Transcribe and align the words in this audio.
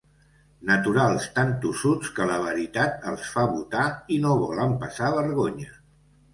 Naturals 0.69 1.27
tan 1.35 1.51
tossuts 1.65 2.09
que 2.17 2.27
la 2.31 2.39
veritat 2.47 3.07
els 3.13 3.29
fa 3.37 3.45
botar 3.53 3.87
i 4.17 4.21
no 4.27 4.35
volen 4.43 4.77
passar 4.83 5.15
vergonya. 5.23 5.81